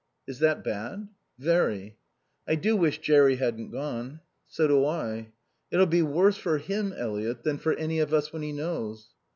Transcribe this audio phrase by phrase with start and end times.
[0.25, 1.95] "Is that bad?" "Very."
[2.47, 5.31] "I do wish Jerry hadn't gone." "So do I."
[5.69, 9.09] "It'll be worse for him, Eliot, than for any of us when he knows."